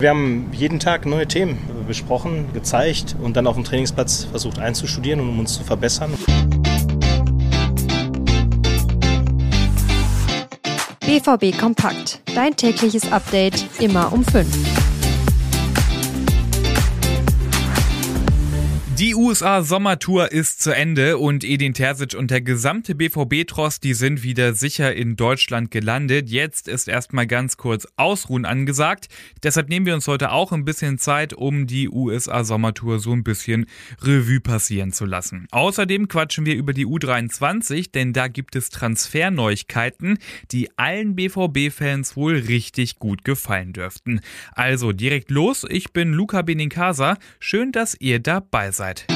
Wir 0.00 0.10
haben 0.10 0.50
jeden 0.52 0.80
Tag 0.80 1.06
neue 1.06 1.28
Themen 1.28 1.56
besprochen, 1.86 2.52
gezeigt 2.52 3.14
und 3.22 3.36
dann 3.36 3.46
auf 3.46 3.54
dem 3.54 3.62
Trainingsplatz 3.62 4.24
versucht 4.24 4.58
einzustudieren, 4.58 5.20
um 5.20 5.38
uns 5.38 5.54
zu 5.54 5.62
verbessern. 5.62 6.12
BVB 10.98 11.56
Kompakt. 11.56 12.18
Dein 12.34 12.56
tägliches 12.56 13.12
Update 13.12 13.66
immer 13.78 14.12
um 14.12 14.24
5. 14.24 14.48
Die 18.98 19.13
USA-Sommertour 19.24 20.32
ist 20.32 20.62
zu 20.62 20.70
Ende 20.70 21.16
und 21.16 21.44
Edin 21.44 21.72
Terzic 21.72 22.12
und 22.12 22.30
der 22.30 22.42
gesamte 22.42 22.94
BVB-Tross, 22.94 23.80
die 23.80 23.94
sind 23.94 24.22
wieder 24.22 24.52
sicher 24.52 24.94
in 24.94 25.16
Deutschland 25.16 25.70
gelandet. 25.70 26.28
Jetzt 26.28 26.68
ist 26.68 26.88
erstmal 26.88 27.26
ganz 27.26 27.56
kurz 27.56 27.88
Ausruhen 27.96 28.44
angesagt. 28.44 29.08
Deshalb 29.42 29.70
nehmen 29.70 29.86
wir 29.86 29.94
uns 29.94 30.06
heute 30.08 30.30
auch 30.30 30.52
ein 30.52 30.66
bisschen 30.66 30.98
Zeit, 30.98 31.32
um 31.32 31.66
die 31.66 31.88
USA-Sommertour 31.88 32.98
so 32.98 33.12
ein 33.12 33.24
bisschen 33.24 33.64
Revue 34.02 34.40
passieren 34.40 34.92
zu 34.92 35.06
lassen. 35.06 35.46
Außerdem 35.52 36.08
quatschen 36.08 36.44
wir 36.44 36.54
über 36.54 36.74
die 36.74 36.86
U23, 36.86 37.92
denn 37.92 38.12
da 38.12 38.28
gibt 38.28 38.54
es 38.56 38.68
Transferneuigkeiten, 38.68 40.18
die 40.50 40.68
allen 40.76 41.16
BVB-Fans 41.16 42.14
wohl 42.14 42.34
richtig 42.34 42.98
gut 42.98 43.24
gefallen 43.24 43.72
dürften. 43.72 44.20
Also 44.52 44.92
direkt 44.92 45.30
los, 45.30 45.64
ich 45.66 45.94
bin 45.94 46.12
Luca 46.12 46.42
Benincasa. 46.42 47.16
Schön, 47.38 47.72
dass 47.72 47.98
ihr 47.98 48.18
dabei 48.18 48.70
seid 48.70 49.06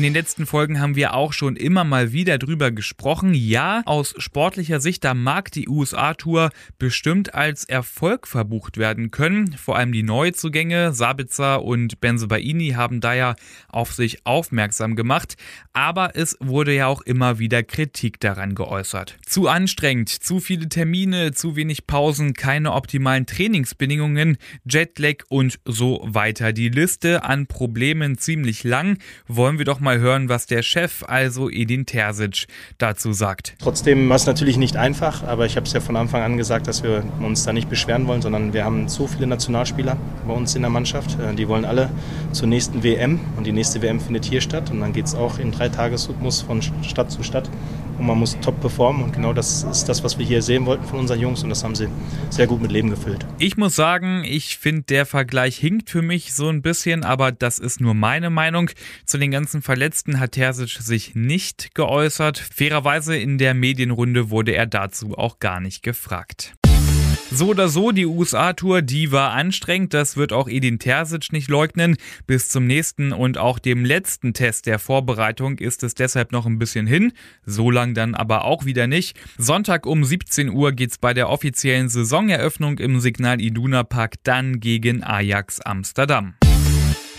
In 0.00 0.04
den 0.04 0.14
letzten 0.14 0.46
Folgen 0.46 0.80
haben 0.80 0.96
wir 0.96 1.12
auch 1.12 1.34
schon 1.34 1.56
immer 1.56 1.84
mal 1.84 2.10
wieder 2.10 2.38
drüber 2.38 2.70
gesprochen. 2.70 3.34
Ja, 3.34 3.82
aus 3.84 4.14
sportlicher 4.16 4.80
Sicht, 4.80 5.04
da 5.04 5.12
mag 5.12 5.52
die 5.52 5.68
USA-Tour 5.68 6.52
bestimmt 6.78 7.34
als 7.34 7.66
Erfolg 7.66 8.26
verbucht 8.26 8.78
werden 8.78 9.10
können. 9.10 9.52
Vor 9.58 9.76
allem 9.76 9.92
die 9.92 10.02
Neuzugänge, 10.02 10.94
Sabitzer 10.94 11.62
und 11.62 12.00
Benzobaini 12.00 12.70
haben 12.70 13.02
da 13.02 13.12
ja 13.12 13.36
auf 13.68 13.92
sich 13.92 14.24
aufmerksam 14.24 14.96
gemacht. 14.96 15.34
Aber 15.74 16.16
es 16.16 16.34
wurde 16.40 16.74
ja 16.74 16.86
auch 16.86 17.02
immer 17.02 17.38
wieder 17.38 17.62
Kritik 17.62 18.20
daran 18.20 18.54
geäußert. 18.54 19.18
Zu 19.26 19.48
anstrengend, 19.48 20.08
zu 20.08 20.40
viele 20.40 20.70
Termine, 20.70 21.32
zu 21.32 21.56
wenig 21.56 21.86
Pausen, 21.86 22.32
keine 22.32 22.72
optimalen 22.72 23.26
Trainingsbedingungen, 23.26 24.38
Jetlag 24.64 25.24
und 25.28 25.60
so 25.66 26.00
weiter. 26.06 26.54
Die 26.54 26.70
Liste 26.70 27.22
an 27.22 27.46
Problemen 27.46 28.16
ziemlich 28.16 28.64
lang. 28.64 28.96
Wollen 29.26 29.58
wir 29.58 29.66
doch 29.66 29.78
mal 29.78 29.89
mal 29.90 29.98
hören, 29.98 30.28
was 30.28 30.46
der 30.46 30.62
Chef, 30.62 31.02
also 31.08 31.50
Edin 31.50 31.84
Terzic, 31.84 32.46
dazu 32.78 33.12
sagt. 33.12 33.54
Trotzdem 33.58 34.08
war 34.08 34.14
es 34.14 34.24
natürlich 34.24 34.56
nicht 34.56 34.76
einfach, 34.76 35.24
aber 35.24 35.46
ich 35.46 35.56
habe 35.56 35.66
es 35.66 35.72
ja 35.72 35.80
von 35.80 35.96
Anfang 35.96 36.22
an 36.22 36.36
gesagt, 36.36 36.68
dass 36.68 36.84
wir 36.84 37.02
uns 37.20 37.42
da 37.42 37.52
nicht 37.52 37.68
beschweren 37.68 38.06
wollen, 38.06 38.22
sondern 38.22 38.52
wir 38.52 38.64
haben 38.64 38.88
so 38.88 39.08
viele 39.08 39.26
Nationalspieler 39.26 39.96
bei 40.28 40.32
uns 40.32 40.54
in 40.54 40.62
der 40.62 40.70
Mannschaft. 40.70 41.18
Äh, 41.18 41.34
die 41.34 41.48
wollen 41.48 41.64
alle 41.64 41.90
zur 42.30 42.46
nächsten 42.46 42.84
WM 42.84 43.18
und 43.36 43.48
die 43.48 43.52
nächste 43.52 43.82
WM 43.82 43.98
findet 43.98 44.24
hier 44.24 44.40
statt 44.40 44.70
und 44.70 44.78
dann 44.78 44.92
geht 44.92 45.06
es 45.06 45.16
auch 45.16 45.40
in 45.40 45.50
drei 45.50 45.68
Tagesrhythmus 45.68 46.42
von 46.42 46.62
Stadt 46.62 47.10
zu 47.10 47.24
Stadt 47.24 47.50
und 48.00 48.06
man 48.06 48.18
muss 48.18 48.38
top 48.40 48.60
performen 48.60 49.04
und 49.04 49.12
genau 49.12 49.32
das 49.32 49.62
ist 49.64 49.84
das, 49.84 50.02
was 50.02 50.18
wir 50.18 50.26
hier 50.26 50.42
sehen 50.42 50.66
wollten 50.66 50.84
von 50.84 50.98
unseren 50.98 51.20
Jungs 51.20 51.42
und 51.42 51.50
das 51.50 51.62
haben 51.62 51.74
sie 51.74 51.86
sehr 52.30 52.46
gut 52.46 52.60
mit 52.60 52.72
Leben 52.72 52.90
gefüllt. 52.90 53.24
Ich 53.38 53.56
muss 53.56 53.76
sagen, 53.76 54.24
ich 54.24 54.58
finde 54.58 54.82
der 54.82 55.06
Vergleich 55.06 55.56
hinkt 55.56 55.90
für 55.90 56.02
mich 56.02 56.34
so 56.34 56.48
ein 56.48 56.62
bisschen, 56.62 57.04
aber 57.04 57.30
das 57.30 57.58
ist 57.58 57.80
nur 57.80 57.94
meine 57.94 58.30
Meinung. 58.30 58.70
Zu 59.04 59.18
den 59.18 59.30
ganzen 59.30 59.62
Verletzten 59.62 60.18
hat 60.18 60.32
Terzic 60.32 60.70
sich 60.70 61.14
nicht 61.14 61.74
geäußert. 61.74 62.38
Fairerweise 62.38 63.16
in 63.16 63.38
der 63.38 63.54
Medienrunde 63.54 64.30
wurde 64.30 64.52
er 64.52 64.66
dazu 64.66 65.16
auch 65.18 65.38
gar 65.38 65.60
nicht 65.60 65.82
gefragt. 65.82 66.54
So 67.32 67.48
oder 67.48 67.68
so, 67.68 67.92
die 67.92 68.06
USA-Tour, 68.06 68.82
die 68.82 69.12
war 69.12 69.30
anstrengend, 69.30 69.94
das 69.94 70.16
wird 70.16 70.32
auch 70.32 70.48
Edin 70.48 70.80
Terzic 70.80 71.32
nicht 71.32 71.48
leugnen. 71.48 71.96
Bis 72.26 72.48
zum 72.48 72.66
nächsten 72.66 73.12
und 73.12 73.38
auch 73.38 73.60
dem 73.60 73.84
letzten 73.84 74.34
Test 74.34 74.66
der 74.66 74.80
Vorbereitung 74.80 75.58
ist 75.58 75.84
es 75.84 75.94
deshalb 75.94 76.32
noch 76.32 76.44
ein 76.44 76.58
bisschen 76.58 76.88
hin, 76.88 77.12
so 77.46 77.70
lang 77.70 77.94
dann 77.94 78.16
aber 78.16 78.44
auch 78.44 78.64
wieder 78.64 78.88
nicht. 78.88 79.16
Sonntag 79.38 79.86
um 79.86 80.02
17 80.02 80.50
Uhr 80.50 80.72
geht's 80.72 80.98
bei 80.98 81.14
der 81.14 81.28
offiziellen 81.28 81.88
Saisoneröffnung 81.88 82.78
im 82.78 82.98
Signal 82.98 83.40
Iduna 83.40 83.84
Park 83.84 84.16
dann 84.24 84.58
gegen 84.58 85.04
Ajax 85.04 85.60
Amsterdam. 85.60 86.34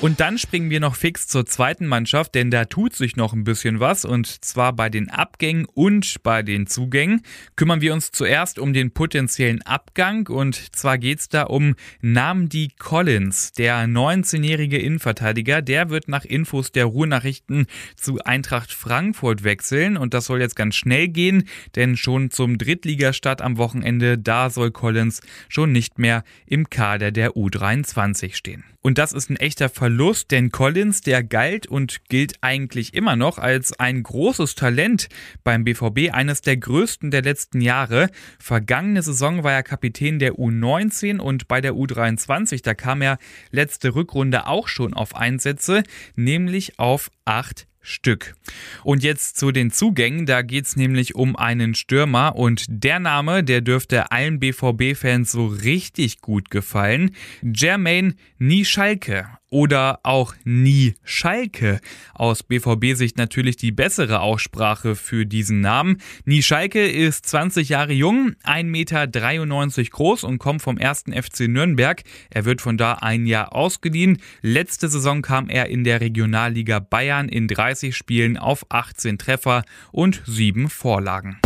Und 0.02 0.20
dann 0.20 0.40
springen 0.40 0.72
wir 0.72 0.80
noch 0.80 0.96
fix 0.96 1.28
zur 1.28 1.46
zweiten 1.46 1.86
Mannschaft, 1.86 2.34
denn 2.34 2.50
da 2.50 2.66
tut 2.66 2.96
sich 2.96 3.18
noch 3.18 3.34
ein 3.34 3.44
bisschen 3.44 3.80
was 3.80 4.04
und 4.04 4.44
zwar 4.44 4.74
bei 4.74 4.90
den 4.90 5.12
Abgängen 5.12 5.66
und 5.66 6.24
bei 6.24 6.42
den 6.42 6.66
Zugängen. 6.66 7.22
Kümmern 7.56 7.82
wir 7.82 7.94
uns 7.94 8.12
zuerst 8.12 8.58
um 8.58 8.74
den 8.74 8.90
potenziellen 8.90 9.62
Abgang 9.62 10.28
und 10.28 10.76
zwar 10.76 10.98
geht's 10.98 11.30
da 11.30 11.44
um 11.44 11.76
Namdi 12.02 12.72
Collins, 12.80 13.52
der 13.52 13.86
19-jährige 13.86 14.80
Innenverteidiger, 14.80 15.62
der 15.62 15.92
wird 15.92 16.08
nach 16.08 16.26
Infos 16.26 16.72
der 16.72 16.86
Ruhrnachrichten 16.86 17.68
zu 17.96 18.18
Eintracht 18.24 18.74
Frankfurt 18.74 19.44
wechseln 19.44 19.98
und 19.98 20.16
das 20.16 20.26
soll 20.26 20.42
jetzt 20.42 20.56
ganz 20.56 20.74
schnell 20.76 21.10
gehen, 21.10 21.48
denn 21.76 21.96
schon 21.96 22.32
zum 22.32 22.58
Drittligastart 22.58 23.44
am 23.44 23.58
Wochenende, 23.58 24.18
da 24.18 24.50
soll 24.50 24.72
Collins 24.72 25.22
schon 25.48 25.72
nicht 25.72 26.00
mehr 26.00 26.24
im 26.48 26.72
Kader 26.72 27.12
der 27.12 27.34
U23 27.34 28.34
stehen. 28.34 28.64
Und 28.84 28.98
das 28.98 29.14
ist 29.14 29.30
ein 29.30 29.36
echter 29.36 29.70
Verlust, 29.70 29.91
denn 30.32 30.52
Collins, 30.52 31.02
der 31.02 31.24
galt 31.24 31.68
und 31.68 32.06
gilt 32.10 32.36
eigentlich 32.42 32.94
immer 32.94 33.16
noch 33.16 33.38
als 33.38 33.78
ein 33.80 34.04
großes 34.04 34.56
Talent 34.56 35.10
beim 35.44 35.64
BVB, 35.64 36.14
eines 36.14 36.42
der 36.42 36.58
größten 36.58 37.12
der 37.12 37.22
letzten 37.22 37.62
Jahre. 37.62 38.10
Vergangene 38.40 39.02
Saison 39.02 39.44
war 39.44 39.54
er 39.54 39.64
Kapitän 39.64 40.20
der 40.20 40.34
U19 40.34 41.20
und 41.20 41.48
bei 41.48 41.62
der 41.62 41.74
U23, 41.74 42.64
da 42.64 42.74
kam 42.74 43.02
er 43.02 43.18
letzte 43.52 43.96
Rückrunde 43.96 44.48
auch 44.48 44.68
schon 44.68 44.94
auf 44.94 45.16
Einsätze, 45.16 45.84
nämlich 46.16 46.80
auf 46.80 47.10
acht 47.26 47.68
Stück. 47.82 48.36
Und 48.84 49.04
jetzt 49.04 49.38
zu 49.38 49.52
den 49.52 49.72
Zugängen. 49.72 50.26
Da 50.28 50.44
geht 50.44 50.66
es 50.66 50.76
nämlich 50.76 51.16
um 51.16 51.36
einen 51.36 51.74
Stürmer 51.74 52.36
und 52.36 52.66
der 52.70 53.00
Name, 53.00 53.44
der 53.44 53.62
dürfte 53.62 54.12
allen 54.12 54.40
BVB-Fans 54.40 55.32
so 55.32 55.48
richtig 55.48 56.22
gut 56.22 56.52
gefallen. 56.52 57.16
Jermaine 57.42 58.14
Nischalke 58.38 59.28
oder 59.52 60.00
auch 60.02 60.34
Nie 60.44 60.96
Schalke. 61.04 61.80
Aus 62.16 62.42
BVB-Sicht 62.42 63.18
natürlich 63.18 63.58
die 63.58 63.72
bessere 63.72 64.22
Aussprache 64.22 64.96
für 64.96 65.28
diesen 65.28 65.62
Namen. 65.62 65.98
Nie 66.26 66.42
Schalke 66.42 66.88
ist 66.88 67.28
20 67.28 67.70
Jahre 67.70 67.94
jung, 67.94 68.34
1,93 68.44 68.64
Meter 68.64 69.90
groß 69.92 70.24
und 70.24 70.40
kommt 70.40 70.64
vom 70.64 70.78
ersten 70.78 71.14
FC 71.14 71.42
Nürnberg. 71.42 72.02
Er 72.32 72.46
wird 72.46 72.62
von 72.62 72.78
da 72.78 72.94
ein 72.94 73.28
Jahr 73.28 73.54
ausgeliehen. 73.54 74.20
Letzte 74.42 74.88
Saison 74.88 75.22
kam 75.22 75.50
er 75.50 75.68
in 75.68 75.84
der 75.84 76.02
Regionalliga 76.02 76.80
Bayern 76.80 77.30
in 77.30 77.48
30 77.48 77.96
Spielen 77.96 78.38
auf 78.38 78.66
18 78.70 79.18
Treffer 79.18 79.64
und 79.92 80.24
7 80.26 80.70
Vorlagen. 80.70 81.38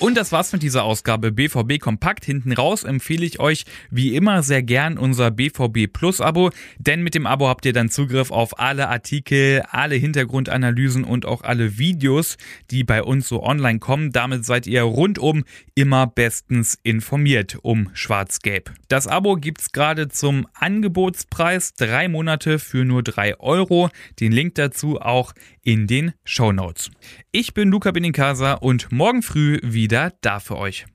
Und 0.00 0.16
das 0.16 0.30
war's 0.30 0.52
mit 0.52 0.62
dieser 0.62 0.84
Ausgabe 0.84 1.32
BVB 1.32 1.80
Kompakt. 1.80 2.24
Hinten 2.24 2.52
raus 2.52 2.84
empfehle 2.84 3.26
ich 3.26 3.40
euch 3.40 3.64
wie 3.90 4.14
immer 4.14 4.44
sehr 4.44 4.62
gern 4.62 4.96
unser 4.96 5.32
BVB 5.32 5.92
Plus 5.92 6.20
Abo, 6.20 6.50
denn 6.78 7.02
mit 7.02 7.16
dem 7.16 7.26
Abo 7.26 7.48
habt 7.48 7.66
ihr 7.66 7.72
dann 7.72 7.90
Zugriff 7.90 8.30
auf 8.30 8.60
alle 8.60 8.88
Artikel, 8.88 9.62
alle 9.68 9.96
Hintergrundanalysen 9.96 11.02
und 11.02 11.26
auch 11.26 11.42
alle 11.42 11.78
Videos, 11.78 12.36
die 12.70 12.84
bei 12.84 13.02
uns 13.02 13.26
so 13.26 13.42
online 13.42 13.80
kommen. 13.80 14.12
Damit 14.12 14.44
seid 14.44 14.68
ihr 14.68 14.82
rundum 14.82 15.42
immer 15.74 16.06
bestens 16.06 16.78
informiert 16.84 17.58
um 17.62 17.90
Schwarz-Gelb. 17.92 18.70
Das 18.86 19.08
Abo 19.08 19.34
gibt's 19.34 19.72
gerade 19.72 20.06
zum 20.06 20.46
Angebotspreis, 20.54 21.74
drei 21.74 22.06
Monate 22.06 22.60
für 22.60 22.84
nur 22.84 23.02
drei 23.02 23.38
Euro. 23.40 23.90
Den 24.20 24.30
Link 24.30 24.54
dazu 24.54 25.00
auch 25.00 25.32
in 25.64 25.86
den 25.86 26.12
Show 26.24 26.52
Notes. 26.52 26.90
Ich 27.30 27.52
bin 27.52 27.68
Luca 27.68 27.90
Benincasa 27.90 28.54
und 28.54 28.90
morgen 28.90 29.22
früh 29.22 29.58
wieder 29.62 30.14
da 30.22 30.40
für 30.40 30.56
euch. 30.56 30.86